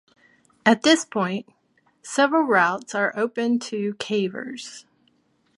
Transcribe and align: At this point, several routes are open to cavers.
At 0.65 0.81
this 0.81 1.05
point, 1.05 1.47
several 2.01 2.41
routes 2.47 2.95
are 2.95 3.13
open 3.15 3.59
to 3.59 3.93
cavers. 3.99 4.83